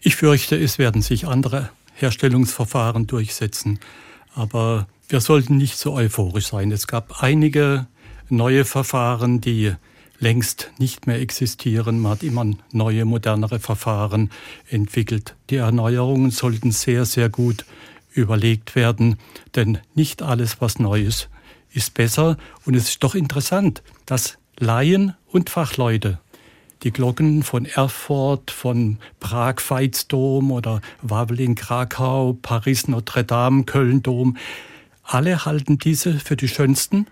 [0.00, 3.78] Ich fürchte, es werden sich andere Herstellungsverfahren durchsetzen.
[4.34, 6.72] Aber wir sollten nicht so euphorisch sein.
[6.72, 7.86] Es gab einige
[8.28, 9.74] neue Verfahren, die
[10.22, 11.98] längst nicht mehr existieren.
[12.00, 14.30] Man hat immer neue, modernere Verfahren
[14.68, 15.36] entwickelt.
[15.50, 17.66] Die Erneuerungen sollten sehr, sehr gut
[18.12, 19.16] überlegt werden,
[19.54, 21.28] denn nicht alles, was neu ist,
[21.72, 22.36] ist besser.
[22.64, 26.18] Und es ist doch interessant, dass Laien und Fachleute
[26.82, 34.36] die Glocken von Erfurt, von Prag-Veitsdom oder Wawel in Krakau, Paris Notre Dame, Köln Dom,
[35.02, 37.06] alle halten diese für die schönsten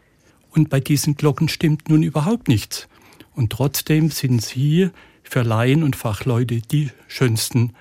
[0.51, 2.89] und bei diesen Glocken stimmt nun überhaupt nichts.
[3.35, 4.91] Und trotzdem sind sie
[5.23, 7.75] für Laien und Fachleute die schönsten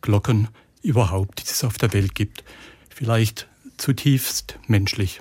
[0.00, 0.48] Glocken
[0.82, 2.44] überhaupt, die es auf der Welt gibt.
[2.88, 5.20] Vielleicht zutiefst menschlich.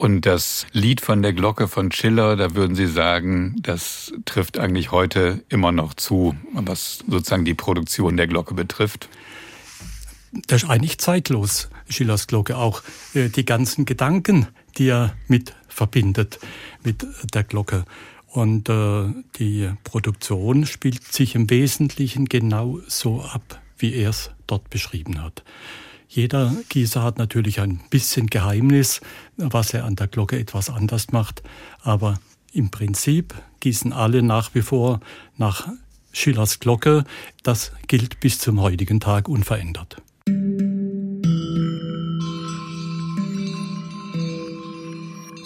[0.00, 4.92] Und das Lied von der Glocke von Schiller, da würden Sie sagen, das trifft eigentlich
[4.92, 9.10] heute immer noch zu, was sozusagen die Produktion der Glocke betrifft?
[10.46, 12.56] Das ist eigentlich zeitlos, Schillers Glocke.
[12.56, 14.46] Auch äh, die ganzen Gedanken,
[14.78, 16.38] die er mit verbindet
[16.82, 17.84] mit der Glocke.
[18.32, 24.70] Und äh, die Produktion spielt sich im Wesentlichen genau so ab, wie er es dort
[24.70, 25.42] beschrieben hat.
[26.08, 29.00] Jeder Gießer hat natürlich ein bisschen Geheimnis,
[29.36, 31.42] was er an der Glocke etwas anders macht.
[31.82, 32.18] Aber
[32.52, 35.00] im Prinzip gießen alle nach wie vor
[35.36, 35.68] nach
[36.12, 37.04] Schillers Glocke.
[37.42, 40.02] Das gilt bis zum heutigen Tag unverändert.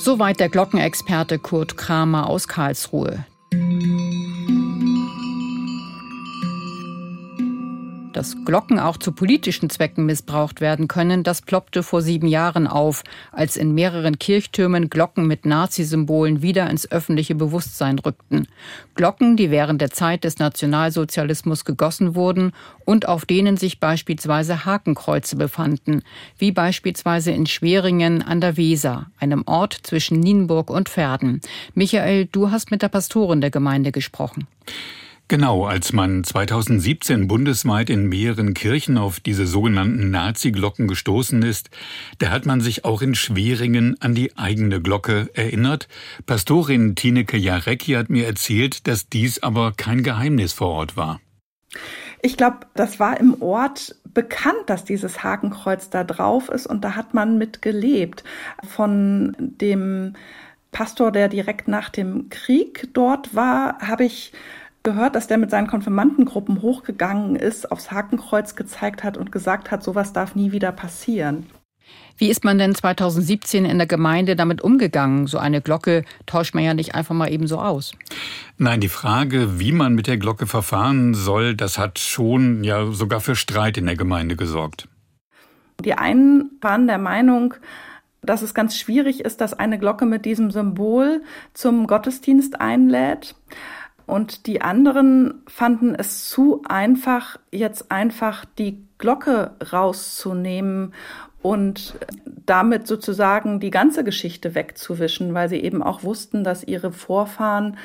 [0.04, 3.24] Soweit der Glockenexperte Kurt Kramer aus Karlsruhe.
[8.24, 13.04] Dass Glocken auch zu politischen Zwecken missbraucht werden können, das ploppte vor sieben Jahren auf,
[13.32, 18.48] als in mehreren Kirchtürmen Glocken mit Nazi-Symbolen wieder ins öffentliche Bewusstsein rückten.
[18.94, 22.52] Glocken, die während der Zeit des Nationalsozialismus gegossen wurden
[22.86, 26.02] und auf denen sich beispielsweise Hakenkreuze befanden,
[26.38, 31.42] wie beispielsweise in Schweringen an der Weser, einem Ort zwischen Nienburg und Verden.
[31.74, 34.46] Michael, du hast mit der Pastorin der Gemeinde gesprochen.
[35.26, 41.70] Genau, als man 2017 bundesweit in mehreren Kirchen auf diese sogenannten Nazi-Glocken gestoßen ist,
[42.18, 45.88] da hat man sich auch in Schweringen an die eigene Glocke erinnert.
[46.26, 51.20] Pastorin Tineke Jarecki hat mir erzählt, dass dies aber kein Geheimnis vor Ort war.
[52.20, 56.96] Ich glaube, das war im Ort bekannt, dass dieses Hakenkreuz da drauf ist und da
[56.96, 58.24] hat man mit gelebt.
[58.62, 60.14] Von dem
[60.70, 64.32] Pastor, der direkt nach dem Krieg dort war, habe ich
[64.84, 69.82] gehört, dass der mit seinen Konfirmandengruppen hochgegangen ist, aufs Hakenkreuz gezeigt hat und gesagt hat,
[69.82, 71.46] sowas darf nie wieder passieren.
[72.16, 75.26] Wie ist man denn 2017 in der Gemeinde damit umgegangen?
[75.26, 77.92] So eine Glocke tauscht man ja nicht einfach mal eben so aus.
[78.56, 83.20] Nein, die Frage, wie man mit der Glocke verfahren soll, das hat schon ja sogar
[83.20, 84.88] für Streit in der Gemeinde gesorgt.
[85.84, 87.54] Die einen waren der Meinung,
[88.22, 93.34] dass es ganz schwierig ist, dass eine Glocke mit diesem Symbol zum Gottesdienst einlädt.
[94.06, 100.92] Und die anderen fanden es zu einfach, jetzt einfach die Glocke rauszunehmen
[101.42, 101.94] und
[102.46, 107.76] damit sozusagen die ganze Geschichte wegzuwischen, weil sie eben auch wussten, dass ihre Vorfahren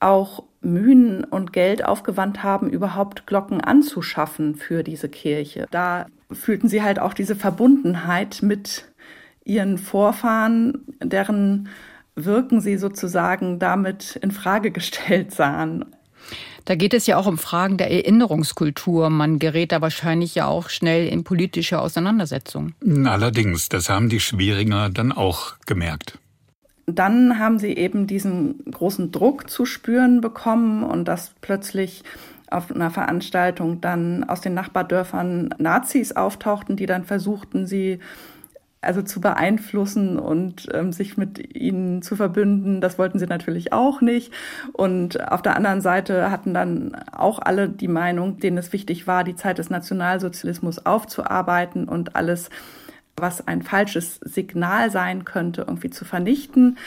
[0.00, 5.66] auch Mühen und Geld aufgewandt haben, überhaupt Glocken anzuschaffen für diese Kirche.
[5.70, 8.86] Da fühlten sie halt auch diese Verbundenheit mit
[9.44, 11.68] ihren Vorfahren, deren
[12.16, 15.84] Wirken sie sozusagen damit in Frage gestellt sahen.
[16.64, 19.08] Da geht es ja auch um Fragen der Erinnerungskultur.
[19.08, 22.74] Man gerät da wahrscheinlich ja auch schnell in politische Auseinandersetzungen.
[23.06, 26.18] Allerdings, das haben die Schwieringer dann auch gemerkt.
[26.86, 32.02] Dann haben sie eben diesen großen Druck zu spüren bekommen und dass plötzlich
[32.50, 38.00] auf einer Veranstaltung dann aus den Nachbardörfern Nazis auftauchten, die dann versuchten, sie
[38.80, 42.80] also zu beeinflussen und ähm, sich mit ihnen zu verbünden.
[42.80, 44.32] Das wollten sie natürlich auch nicht.
[44.72, 49.24] Und auf der anderen Seite hatten dann auch alle die Meinung, denen es wichtig war,
[49.24, 52.50] die Zeit des Nationalsozialismus aufzuarbeiten und alles,
[53.16, 56.78] was ein falsches Signal sein könnte, irgendwie zu vernichten.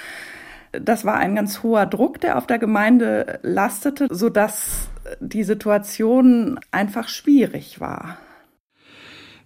[0.71, 7.07] Das war ein ganz hoher Druck, der auf der Gemeinde lastete, sodass die Situation einfach
[7.07, 8.17] schwierig war.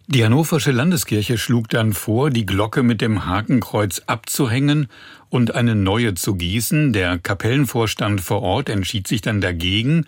[0.08, 4.88] Die Hannoversche Landeskirche schlug dann vor, die Glocke mit dem Hakenkreuz abzuhängen
[5.30, 6.92] und eine neue zu gießen.
[6.92, 10.06] Der Kapellenvorstand vor Ort entschied sich dann dagegen.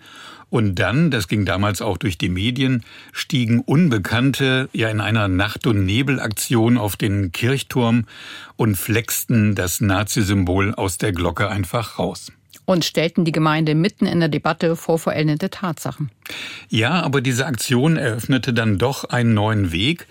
[0.50, 5.66] Und dann, das ging damals auch durch die Medien, stiegen Unbekannte ja in einer Nacht-
[5.66, 8.04] und Nebelaktion auf den Kirchturm
[8.56, 12.30] und flexten das Nazi-Symbol aus der Glocke einfach raus
[12.66, 16.10] und stellten die Gemeinde mitten in der Debatte vor vollendete Tatsachen.
[16.68, 20.06] Ja, aber diese Aktion eröffnete dann doch einen neuen Weg.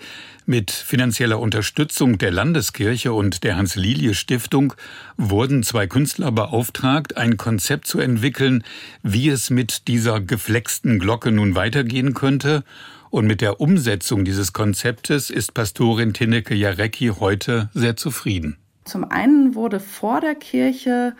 [0.48, 4.74] Mit finanzieller Unterstützung der Landeskirche und der Hans-Lilie-Stiftung
[5.16, 8.62] wurden zwei Künstler beauftragt, ein Konzept zu entwickeln,
[9.02, 12.62] wie es mit dieser geflexten Glocke nun weitergehen könnte.
[13.10, 18.56] Und mit der Umsetzung dieses Konzeptes ist Pastorin Tinneke Jarecki heute sehr zufrieden.
[18.84, 21.16] Zum einen wurde vor der Kirche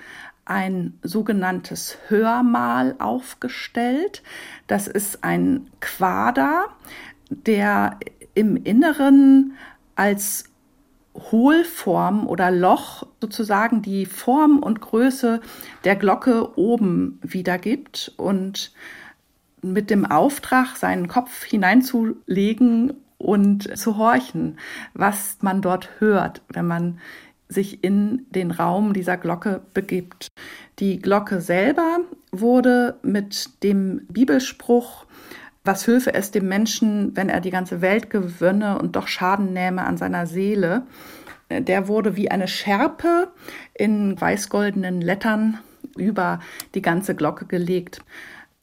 [0.47, 4.23] ein sogenanntes Hörmal aufgestellt.
[4.67, 6.67] Das ist ein Quader,
[7.29, 7.99] der
[8.35, 9.55] im Inneren
[9.97, 10.45] als
[11.15, 15.41] Hohlform oder Loch sozusagen die Form und Größe
[15.85, 18.73] der Glocke oben wiedergibt und
[19.63, 24.59] mit dem Auftrag, seinen Kopf hineinzulegen und zu horchen,
[24.95, 27.01] was man dort hört, wenn man
[27.49, 30.29] sich in den Raum dieser Glocke begibt.
[30.79, 32.01] Die Glocke selber
[32.33, 35.07] wurde mit dem Bibelspruch,
[35.65, 39.85] was hülfe es dem Menschen, wenn er die ganze Welt gewönne und doch Schaden nähme
[39.85, 40.87] an seiner Seele,
[41.51, 43.29] der wurde wie eine Schärpe
[43.75, 45.59] in weißgoldenen Lettern
[45.97, 46.41] über
[46.75, 48.01] die ganze Glocke gelegt.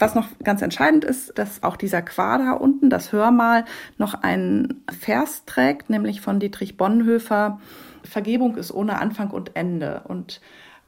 [0.04, 3.64] Was noch ganz entscheidend ist, dass auch dieser Quader unten, das Hörmal,
[3.98, 7.62] noch einen Vers trägt, nämlich von Dietrich Bonhoeffer.
[8.04, 10.02] Vergebung ist ohne Anfang und Ende.
[10.04, 10.42] Und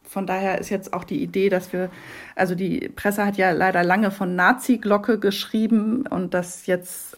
[0.04, 1.90] von daher ist jetzt auch die Idee, dass wir,
[2.36, 7.18] also die Presse hat ja leider lange von Nazi-Glocke geschrieben und dass jetzt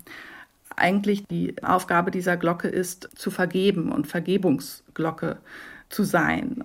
[0.76, 5.38] eigentlich die Aufgabe dieser Glocke ist, zu vergeben und Vergebungsglocke
[5.89, 6.64] zu sein.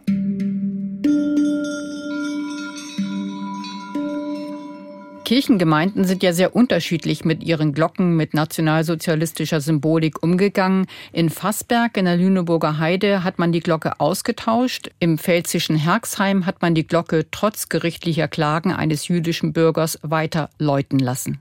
[5.25, 10.87] Kirchengemeinden sind ja sehr unterschiedlich mit ihren Glocken mit nationalsozialistischer Symbolik umgegangen.
[11.12, 14.91] In Fassberg in der Lüneburger Heide hat man die Glocke ausgetauscht.
[14.99, 20.99] Im pfälzischen Herxheim hat man die Glocke trotz gerichtlicher Klagen eines jüdischen Bürgers weiter läuten
[20.99, 21.41] lassen.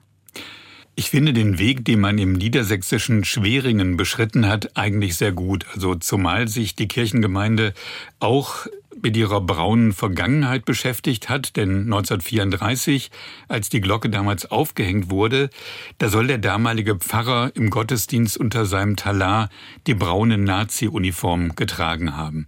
[0.96, 5.66] Ich finde den Weg, den man im niedersächsischen Schweringen beschritten hat, eigentlich sehr gut.
[5.74, 7.74] Also zumal sich die Kirchengemeinde
[8.20, 8.68] auch
[9.02, 13.12] mit ihrer braunen Vergangenheit beschäftigt hat, denn 1934,
[13.48, 15.50] als die Glocke damals aufgehängt wurde,
[15.98, 19.50] da soll der damalige Pfarrer im Gottesdienst unter seinem Talar
[19.88, 22.48] die braune Nazi-Uniform getragen haben.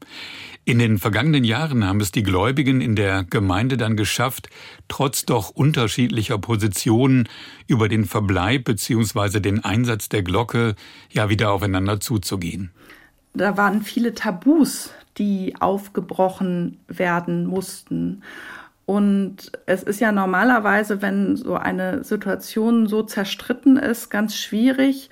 [0.66, 4.50] In den vergangenen Jahren haben es die Gläubigen in der Gemeinde dann geschafft,
[4.88, 7.28] trotz doch unterschiedlicher Positionen
[7.68, 9.41] über den Verbleib bzw.
[9.41, 10.76] den Einsatz der Glocke
[11.12, 12.72] ja wieder aufeinander zuzugehen.
[13.34, 18.24] Da waren viele Tabus, die aufgebrochen werden mussten.
[18.86, 25.10] Und es ist ja normalerweise, wenn so eine Situation so zerstritten ist, ganz schwierig,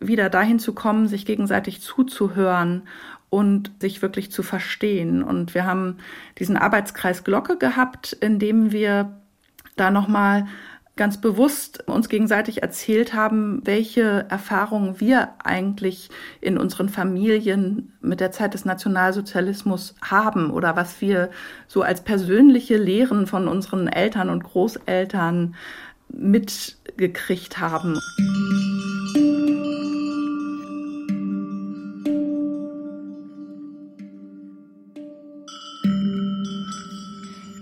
[0.00, 2.82] wieder dahin zu kommen, sich gegenseitig zuzuhören
[3.30, 5.22] und sich wirklich zu verstehen.
[5.22, 5.98] Und wir haben
[6.38, 9.12] diesen Arbeitskreis Glocke gehabt, in dem wir
[9.76, 10.46] da nochmal
[10.96, 16.08] ganz bewusst uns gegenseitig erzählt haben, welche Erfahrungen wir eigentlich
[16.40, 21.30] in unseren Familien mit der Zeit des Nationalsozialismus haben oder was wir
[21.66, 25.56] so als persönliche Lehren von unseren Eltern und Großeltern
[26.08, 27.98] mitgekriegt haben.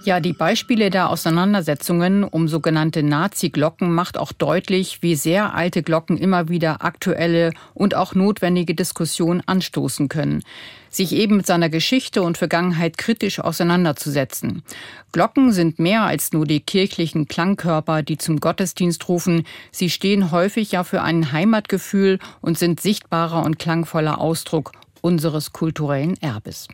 [0.05, 6.19] Ja, die Beispiele der Auseinandersetzungen um sogenannte Nazi-Glocken macht auch deutlich, wie sehr alte Glocken
[6.19, 10.43] immer wieder aktuelle und auch notwendige Diskussionen anstoßen können.
[10.91, 14.65] Sich eben mit seiner Geschichte und Vergangenheit kritisch auseinanderzusetzen.
[15.13, 19.47] Glocken sind mehr als nur die kirchlichen Klangkörper, die zum Gottesdienst rufen.
[19.71, 26.21] Sie stehen häufig ja für ein Heimatgefühl und sind sichtbarer und klangvoller Ausdruck unseres kulturellen
[26.21, 26.67] Erbes.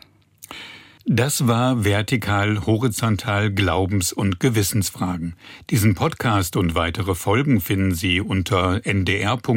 [1.11, 5.33] Das war Vertikal, Horizontal, Glaubens- und Gewissensfragen.
[5.71, 9.49] Diesen Podcast und weitere Folgen finden Sie unter ndr.de-info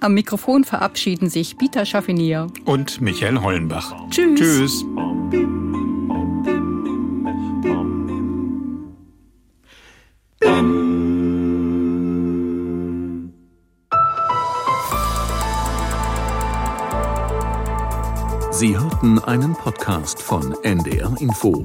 [0.00, 3.94] Am Mikrofon verabschieden sich Peter Schaffinier und Michael Hollenbach.
[4.10, 4.38] Tschüss.
[4.38, 4.84] Tschüss.
[18.62, 21.64] Sie hörten einen Podcast von NDR Info.